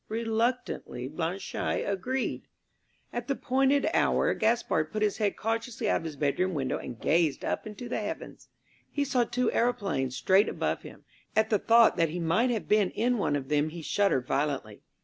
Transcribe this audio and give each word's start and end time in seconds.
Reluctantly 0.09 1.07
Blanchaille 1.07 1.85
agreed. 1.85 2.47
At 3.13 3.27
the 3.27 3.35
appointed 3.35 3.87
hour 3.93 4.33
Gaspard 4.33 4.91
put 4.91 5.03
his 5.03 5.17
head 5.17 5.37
cautiously 5.37 5.87
out 5.87 5.97
of 5.97 6.05
his 6.05 6.15
bedroom 6.15 6.55
window 6.55 6.79
and 6.79 6.99
gazed 6.99 7.45
up 7.45 7.67
into 7.67 7.87
the 7.87 7.99
heavens. 7.99 8.49
He 8.89 9.03
saw 9.05 9.25
two 9.25 9.51
aeroplanes 9.51 10.15
straight 10.15 10.49
above 10.49 10.81
him. 10.81 11.05
At 11.35 11.51
the 11.51 11.59
thought 11.59 11.97
that 11.97 12.09
he 12.09 12.19
might 12.19 12.49
have 12.49 12.67
been 12.67 12.89
in 12.89 13.19
one 13.19 13.35
of 13.35 13.49
them 13.49 13.69
he 13.69 13.83
shuddered 13.83 14.25
violently. 14.25 14.81